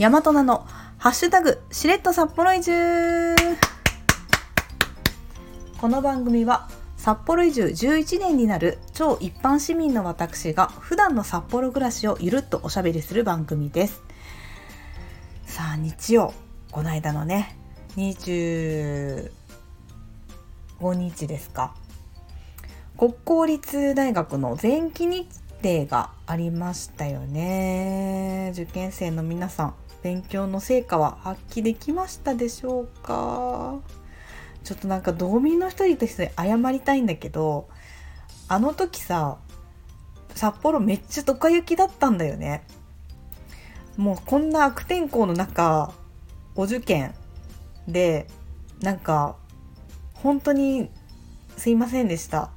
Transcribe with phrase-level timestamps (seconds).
[0.00, 2.72] 大和菜のハッシュタグしれっと札幌移住
[5.78, 14.02] この番組は札幌移住11年になる超一般市民の私が普段の札幌暮らしをゆるっとおしゃべりする番組です。
[15.44, 16.32] さあ日曜。
[16.72, 17.58] この間のね
[17.96, 19.30] 25
[20.80, 21.74] 日ですか。
[22.96, 25.28] 国公立大学の前期日
[25.62, 28.52] 程がありましたよね。
[28.54, 29.74] 受験生の皆さん。
[30.02, 33.78] 勉強の成果は発揮できましたでしょうか？
[34.64, 37.68] ちょっとなんか道民の一人として謝りたいんだけど
[38.48, 39.38] あの時さ
[40.34, 42.66] 札幌めっちゃドカ雪だったんだよね。
[43.96, 45.92] もうこんな悪天候の中
[46.54, 47.14] お受験
[47.86, 48.26] で
[48.80, 49.36] なんか
[50.14, 50.90] 本当に
[51.56, 52.50] すいませんでした。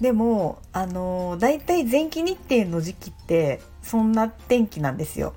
[0.00, 5.34] でもあのだいたい前期日程の時期ってそんな天気なんですよ。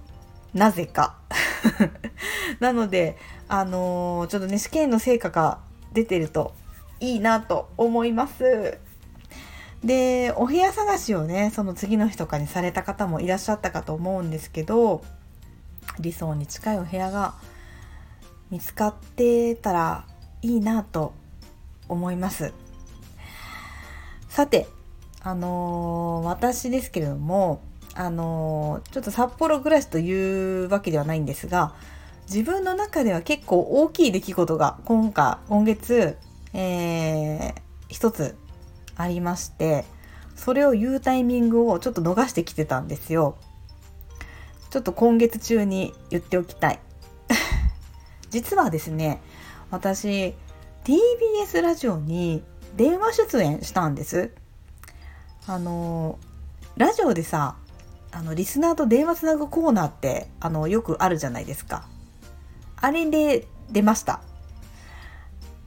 [0.54, 1.18] なぜか。
[2.60, 5.60] なのであのー、ちょっとね試験の成果が
[5.94, 6.54] 出てると
[7.00, 8.80] いいなと思います。
[9.84, 15.04] でお部屋探しをねその次の日とかにされた方もいらっしゃったかと思うんですけど
[16.00, 17.34] 理想に近いお部屋が
[18.50, 20.06] 見つかってたら
[20.42, 21.14] いいなと
[21.90, 22.54] 思います。
[24.30, 24.68] さて
[25.22, 27.62] あのー、私ですけれども
[27.96, 31.76] あのちょっと札幌暮らしというわけではないんですが
[32.28, 36.18] 自分の中では結構大きい出来事が今回今月、
[36.54, 37.54] えー、
[37.90, 38.36] 一つ
[38.96, 39.86] ありまして
[40.36, 43.38] それを言うタイミングをちょっと逃してきてたんですよ。
[44.72, 46.80] ちょっと今月中に言っておきたい。
[48.32, 49.22] 実はですね
[49.70, 50.34] 私
[50.84, 52.44] TBS ラジオに
[52.76, 54.32] 電話出演したんです。
[55.46, 56.18] あの
[56.76, 57.56] ラジオでさ
[58.16, 61.88] あのリスナーと電話つなぐコーナーってあのよくあるじゃないですか。
[62.78, 64.22] あれで出ました。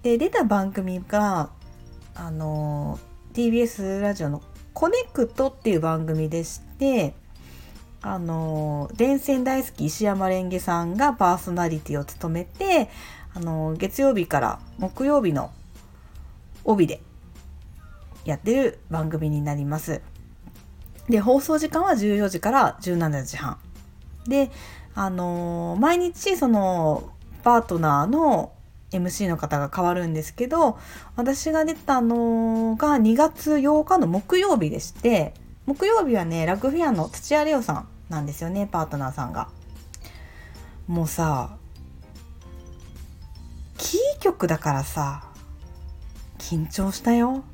[0.03, 1.51] で出た番組が
[2.15, 3.01] あの
[3.35, 4.43] TBS ラジオの
[4.73, 7.15] 「コネクト」っていう番組でして
[8.01, 12.89] あの電線大好き石山レンゲさんがパーソナリティを務めて
[13.35, 15.51] あの月曜日から木曜日の
[16.65, 17.01] 帯で
[18.25, 20.01] やってる番組になります。
[21.09, 23.59] で、放送時間は14時から17時半。
[24.27, 24.51] で、
[24.95, 27.11] あのー、毎日その
[27.45, 28.53] パートナーの
[28.91, 30.79] MC の方が変わるんですけど、
[31.17, 35.35] 私が出たのが2月8日の木曜日でして、
[35.67, 39.49] 木曜日はね、ラグフィアの土屋レオさんなんですよね、パートナーさんが。
[40.87, 41.57] もうさ、
[43.77, 45.25] キー局だからさ、
[46.39, 47.45] 緊張したよ。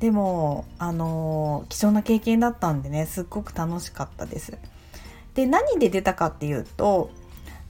[0.00, 4.58] でもあの貴重な経験だったんでねすっごく楽しかったです。
[5.34, 7.10] で何で出たかっていうと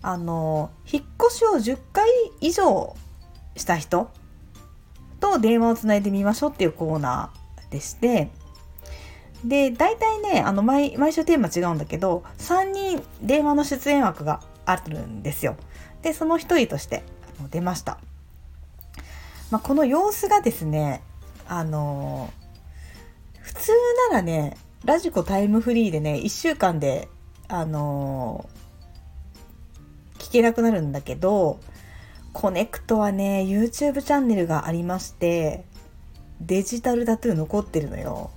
[0.02, 2.08] あの引っ越しを10回
[2.40, 2.94] 以上
[3.56, 4.10] した人
[5.20, 8.30] と電話をつないでみましょうっていうコーナーでして
[9.44, 15.56] で大体ねあの毎毎週テーマ違うんだけど3人電話の出演枠があるんですよ。
[16.02, 17.02] でその1人として
[17.50, 17.98] 出ました。
[19.50, 21.02] まあ、この様子がですね
[21.48, 22.32] あの
[23.40, 23.72] 普通
[24.10, 27.08] ならねラジコタイムフリーでね1週間で
[27.48, 28.48] あの
[30.18, 31.60] 聞けなくなるんだけど
[32.32, 35.64] コネクトはね YouTube チャンネルがありまして
[36.40, 38.30] デジタルタトゥー残ってるのよ。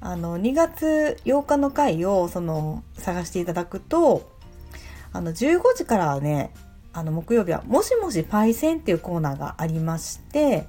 [0.00, 4.30] あの2月8日の回をその探していただくと
[5.12, 6.52] あの15時からはね
[6.92, 10.68] あの木曜日は「もしもしパイセン」っていうコーナーがありまして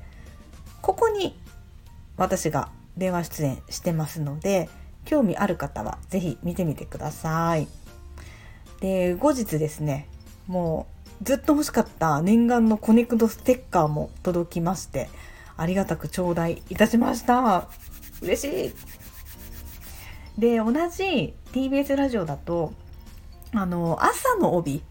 [0.87, 1.35] ここに
[2.15, 4.69] 私が電話出演してますので
[5.03, 7.67] 興味ある方は是非見てみてください。
[8.79, 10.07] で後日ですね
[10.47, 10.87] も
[11.21, 15.09] うずっと欲しかった念願のコネクトステッカーも届きまして
[15.57, 17.67] ありがたく頂戴いたしました
[18.21, 22.71] 嬉しいで同じ TBS ラジオだと
[23.51, 24.83] あの朝の帯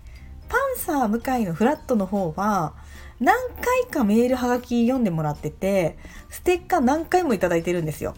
[0.49, 2.75] パンサー向井のフラットの方は
[3.21, 5.99] 何回かメールはがき読んでもらってて
[6.29, 8.15] ステッカー何回も頂いてるんですよ。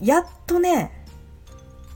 [0.00, 0.92] やっとね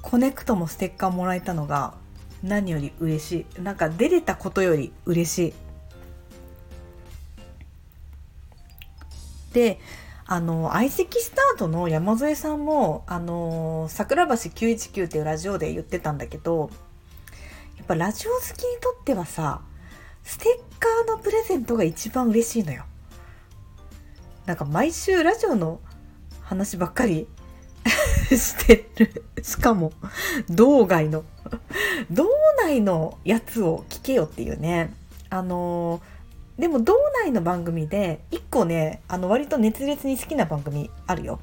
[0.03, 1.95] コネクトもステッカーもらえたのが
[2.43, 3.61] 何より嬉しい。
[3.61, 5.55] なんか出れたことより嬉しい。
[9.55, 9.79] で
[10.27, 16.71] あの相席スタートの山添さんもあの桜橋919っていうラジオで言ってたんだけど
[17.83, 19.61] やっぱラジオ好きにとってはさ
[20.23, 22.85] ステッカーのプレゼントが一番嬉しいのよ。
[24.47, 25.81] なんか毎週ラジオの
[26.43, 27.27] 話ばっかり
[28.31, 29.25] してる。
[29.43, 29.93] しかも、
[30.49, 31.25] 道外の、
[32.09, 34.95] 道内のやつを聞けよっていうね。
[35.29, 36.01] あの
[36.57, 36.95] でも道
[37.25, 41.41] 内の番組で1個ねあの割と熱烈に好きな番組あるよ。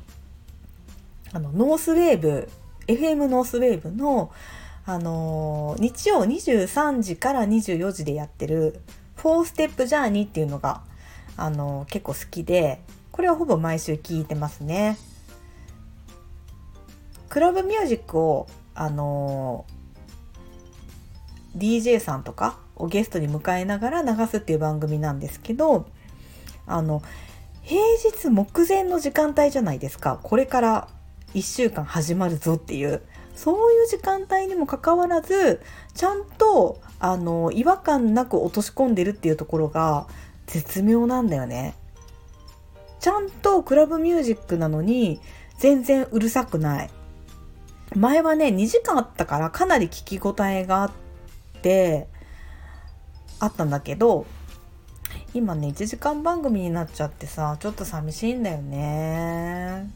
[1.33, 2.47] あのノースウェーブ
[2.87, 4.31] FM ノースウェーブの、
[4.89, 8.81] あの日曜23時から24時でやってる
[9.21, 10.81] 「4ステップジャーニー」っていうのが、
[11.37, 12.81] あの結構好きで
[13.11, 14.97] これはほぼ毎週聞いてますね。
[17.29, 19.65] クラブミュージックをあの
[21.55, 25.85] DJ さんとかをゲストに迎えながら流すっていう番組なんですけど
[26.65, 27.03] あの
[27.61, 27.79] 平
[28.11, 30.87] 日目前の時間帯じゃないですかこれから
[31.35, 33.03] 1週間始まるぞっていう
[33.39, 35.61] そういう時間帯にもかかわらず
[35.95, 40.07] ちゃんとあの違和感なく落とし込んでるっていうところが
[40.45, 41.73] 絶妙なんだよね。
[42.99, 45.21] ちゃんとクラブミュージックなのに
[45.57, 46.89] 全然うるさくない。
[47.95, 50.91] 前はね2時間あったからかなり聞き応えがあっ
[51.61, 52.09] て
[53.39, 54.25] あったんだけど
[55.33, 59.89] 今ね1時間番組になっちゃってさちょっと寂しいんだよね。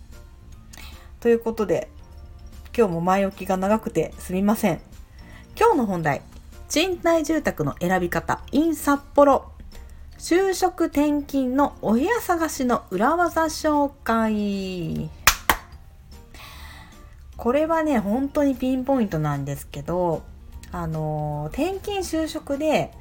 [1.20, 1.90] ということで
[2.76, 4.82] 今日も前置きが長くてすみません。
[5.56, 6.22] 今日の本題
[6.68, 9.52] 賃貸住宅の選び方 in 札幌
[10.18, 15.12] 就職転勤のお部屋探しの裏技紹介
[17.38, 20.24] これはね本当にピンポイントなんですけど
[20.72, 22.92] あの転勤就職で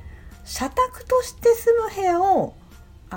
[0.45, 2.55] 社宅として住む部屋を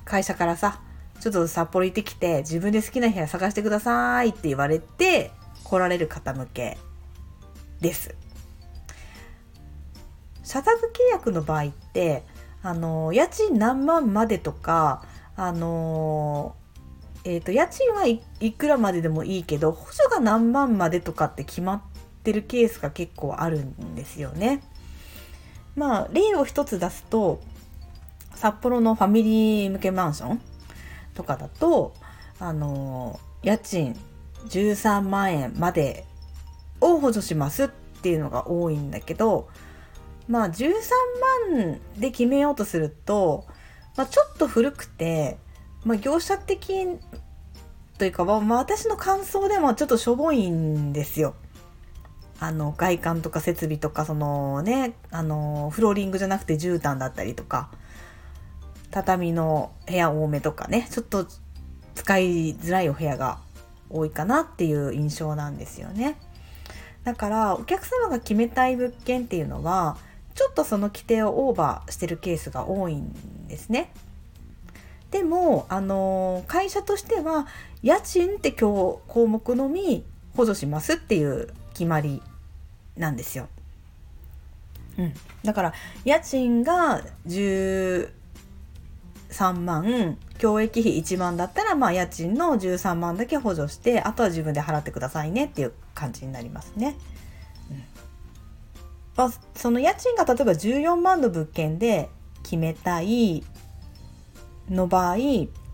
[0.04, 0.80] 会社からさ
[1.20, 5.32] ちょっと札幌行ってきて自分で好きな部屋探してくださいって言われて
[5.66, 6.78] 来られる方向け
[7.80, 8.14] です。
[10.44, 12.22] 社宅契約の場合って
[12.62, 15.04] あの家賃何万までとか
[15.34, 16.54] あの
[17.24, 21.82] えーと、家賃はいくらまででもいいけど補助が何万までとかって決まっ
[22.22, 24.62] てるケースが結構あるんですよね。
[25.74, 27.40] まあ例を一つ出すと
[28.36, 30.40] 札幌のファミリー向けマンション
[31.14, 31.92] とかだと
[32.38, 33.96] あの家賃
[34.46, 36.04] 13万円まで
[36.80, 39.48] を補助しますっていうのが多いんだけど
[40.28, 40.72] まあ13
[41.52, 43.46] 万で決めようとすると、
[43.96, 45.38] まあ、ちょっと古くて、
[45.84, 46.86] まあ、業者的
[47.98, 51.34] というか、まあ、私の感想でもちょっとしょぼいんですよ。
[52.38, 57.70] あの外観とか設備とかそのねあのフローリングじゃなくて絨毯だったりとか
[58.90, 61.26] 畳の部屋多めとかねちょっと
[61.94, 63.38] 使いづらいお部屋が
[63.90, 66.18] 多いかなっていう印象なんですよね。
[67.04, 69.96] だからお客様が決めたい物件っていうのは
[70.34, 73.92] ちょっとその規定をオーバーしてるケースが多いんですね。
[75.10, 77.46] でも、あの会社としては
[77.82, 80.04] 家賃って今日項目のみ
[80.36, 82.22] 補助しますっていう決まり
[82.96, 83.48] なんですよ。
[84.98, 85.74] うん、だから
[86.04, 88.10] 家賃が13
[89.60, 96.96] 万教育費1万だったら、まあ、家賃の13万だけ補助してあとは自分で払ってくださいねっていう感じになりますね。
[97.70, 97.82] うん
[99.16, 102.10] まあ、その家賃が例えば14万の物件で
[102.42, 103.42] 決めたい
[104.68, 105.16] の場合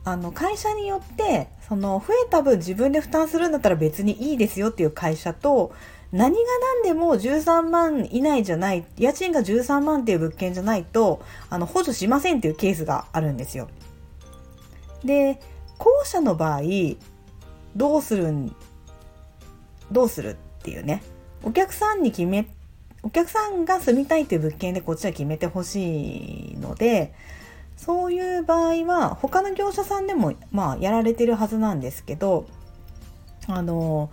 [0.05, 5.73] あの会社によってその増えた分自分で負担するんだったら別にいいですよっていう会社と
[6.13, 6.41] 何が
[6.83, 13.69] 何でも13万以内じゃない家賃が13万っていう物件じゃないとあの補助しませんっていうケースがあるんですよ。
[15.05, 15.41] で
[15.79, 16.63] 後者の場合
[17.77, 18.55] どうするん
[19.91, 21.03] どうするっていうね
[21.43, 22.47] お客さんに決め
[23.03, 27.13] お客さんが住みたいという物件でこっちは決めてほしいので
[27.77, 32.47] そういう場合は他の業者さんでもまあやられてるはずなんですけど
[33.49, 34.11] あの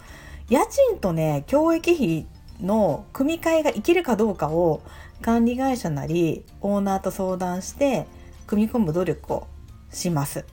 [0.50, 2.26] 家賃とね教育費
[2.62, 4.82] の組み替えがいけるかどうかを
[5.22, 8.08] 管理会社なりオーナーと相談して
[8.48, 9.48] 組み込む努力を
[9.92, 10.46] します。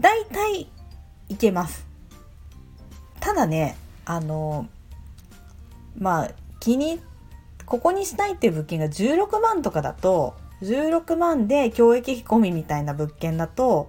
[0.00, 0.70] 大体
[1.28, 1.86] いけます。
[3.20, 4.68] ただね、あの、
[5.98, 6.30] まあ、
[6.60, 7.00] 気に、
[7.66, 13.88] ここにしたいっていう物件が16万とかだと、16万で教育費込みみたいな物件だと、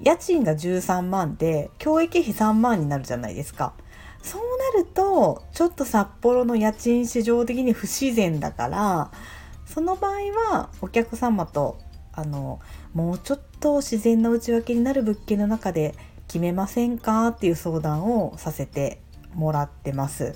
[0.00, 3.74] 家賃が13万で教育費3万になるじゃないですか。
[4.22, 4.42] そう
[4.74, 9.10] なると、ちょっと札幌の家賃市場的に不自然だから、
[9.66, 10.12] その場合
[10.52, 11.78] はお客様と
[12.12, 12.60] あの
[12.92, 15.94] もうちょっと自然な内訳になる物件の中で
[16.26, 19.00] 決めませんかっていう相談をさせて
[19.34, 20.34] もらってます。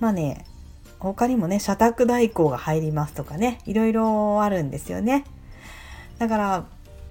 [0.00, 0.46] まあね
[0.98, 5.24] 他にもね社宅代行が入りますとかねいろいろあるんですよね。
[6.18, 6.64] だから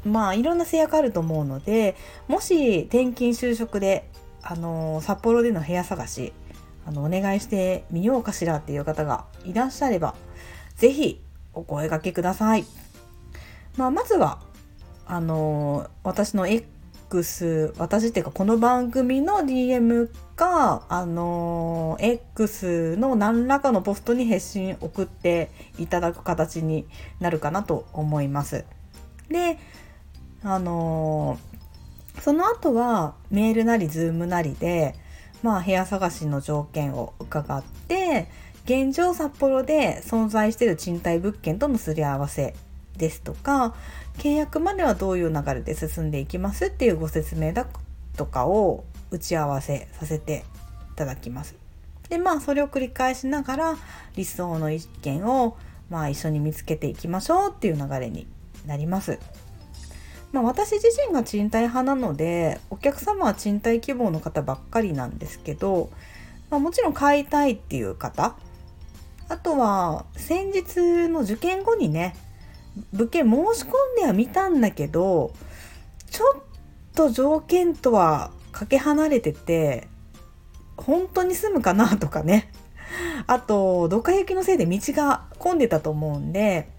[0.03, 1.95] まあいろんな制約あると思うので
[2.27, 4.09] もし転勤就職で
[4.41, 6.33] あの札幌での部屋探し
[6.87, 10.15] あのお願いしてみようかしらっていう方がいらっしゃれば
[10.75, 11.21] 是非
[11.53, 12.65] お声掛けください。
[13.77, 14.39] まあ、まずは
[15.07, 26.85] あの私の X 私っていうかこの番組の DM かあの X の何らかのポストに返信送っていただく形に
[27.19, 28.65] なるかなと思います。
[29.29, 29.59] で
[30.43, 31.37] あの
[32.19, 34.95] その後はメールなりズームなりで
[35.43, 38.27] まあ部屋探しの条件を伺って
[38.65, 42.55] 現状札幌で存在している賃貸物件とのすり合わせ
[42.97, 43.75] ですとか
[44.17, 47.67] 契約まではどういう流れで進んでいきますっていうご説明だ
[48.15, 50.45] とかを打ち合わせさせて
[50.93, 51.55] いただきます。
[52.09, 53.77] でまあそれを繰り返しながら
[54.15, 55.57] 理想の一件を
[55.89, 58.27] まあ一緒に見つけていきましょうっていう流れに
[58.65, 59.19] なります。
[60.31, 65.89] まあ、私自身が賃貸派なのでお客様は賃貸希望の方ばっかりなんですけど、
[66.49, 68.35] まあ、もちろん買いたいっていう方
[69.29, 72.17] あとは先日の受験後にね
[72.93, 75.33] 物件申し込んではみたんだけど
[76.09, 76.41] ちょっ
[76.93, 79.87] と条件とはかけ離れてて
[80.77, 82.51] 本当に住むかなとかね。
[83.27, 86.69] あとどっか行きのせいで道が混んでたと思うんで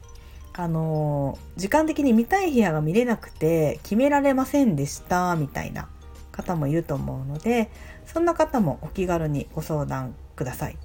[0.52, 5.88] あの時間的に見たい部屋が見れなくて決められませんでしたみたいな
[6.30, 7.70] 方もいると思うので
[8.06, 10.78] そんな方もお気軽にご相談ください。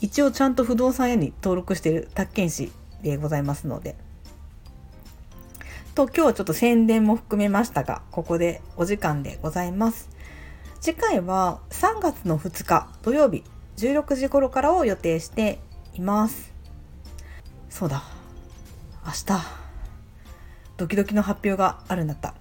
[0.00, 2.72] 一応ちゃんと不動産屋に登録してる宅建士
[3.02, 4.05] でございますので。
[5.96, 10.10] と今日はちょっと宣伝も含めましたがここでお時間でございます。
[10.78, 13.44] 次回は3月の2日土曜日
[13.78, 15.58] 16時頃からを予定して
[15.94, 16.52] います。
[17.70, 18.02] そうだ。
[19.06, 19.42] 明日。
[20.76, 22.34] ドキドキの発表があるんだった。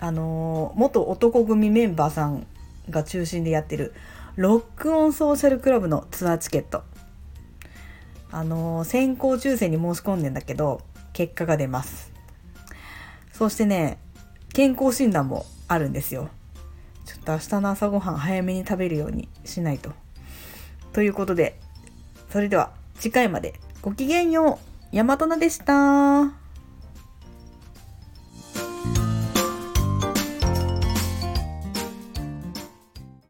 [0.00, 2.44] あのー、元男組メンバーさん
[2.90, 3.94] が中心でやってる
[4.34, 6.82] ロックオンソーシャルクラブのツアーチケット。
[8.32, 10.80] あのー、先行抽選に申し込んでんだけど
[11.12, 12.15] 結果が出ます。
[13.36, 13.98] そしてね、
[14.54, 16.30] 健康診断もあるんですよ。
[17.04, 19.90] ちょっと明日の朝ごはん早めに食べるようにしないと。
[20.94, 21.60] ということで、
[22.30, 24.58] それでは次回までごきげんよ
[24.92, 24.96] う。
[24.96, 26.45] 大和菜でした。